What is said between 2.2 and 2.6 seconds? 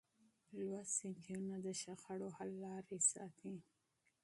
حل